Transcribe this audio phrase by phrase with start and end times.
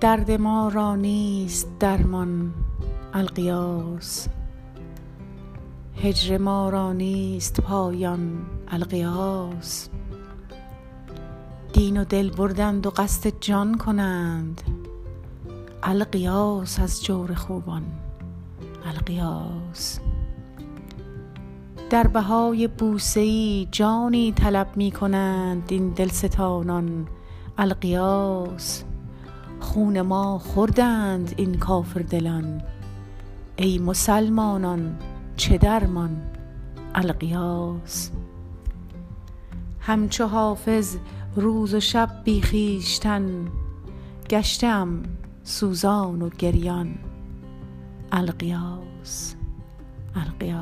[0.00, 2.54] درد ما را نیست درمان
[3.14, 4.28] الغیاث.
[5.96, 9.88] هجر ما را نیست پایان الغیاث.
[11.72, 14.60] دین و دل بردند و قصد جان کنند.
[15.82, 17.82] الغیاث از جور خوبان
[18.84, 19.98] الغیاث.
[21.90, 27.08] در بهای بوسه جانی طلب می کنند این دلستانان
[27.58, 28.82] الغیاث.
[29.70, 32.62] خون ما خوردند این کافردلان.
[33.56, 34.96] ای مسلمانان
[35.36, 36.22] چه درمان؟
[36.94, 38.10] الغیاث
[39.80, 40.96] همچو حافظ
[41.36, 43.48] روز و شب بی خویشتن
[44.30, 45.02] گشته ام
[45.42, 46.94] سوزان و گریان.
[48.12, 49.34] الغیاث
[50.16, 50.59] الغیاث